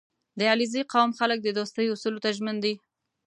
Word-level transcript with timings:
•د 0.39 0.41
علیزي 0.53 0.81
قوم 0.93 1.09
خلک 1.19 1.37
د 1.43 1.47
دوستۍ 1.57 1.85
اصولو 1.89 2.19
ته 2.23 2.29
ژمن 2.37 2.55
دي. 2.63 2.73